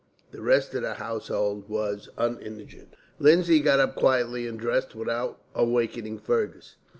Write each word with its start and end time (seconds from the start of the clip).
The 0.31 0.41
rest 0.41 0.73
of 0.73 0.81
the 0.81 0.95
household 0.95 1.69
were 1.69 1.95
uninjured. 2.17 2.95
Lindsay 3.19 3.59
got 3.59 3.79
up 3.79 3.93
quietly 3.95 4.47
and 4.47 4.59
dressed 4.59 4.95
without 4.95 5.39
awaking 5.53 6.17
Fergus. 6.17 6.75